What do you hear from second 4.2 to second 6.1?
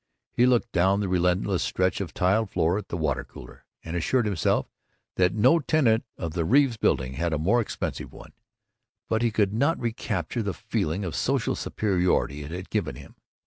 himself that no tenant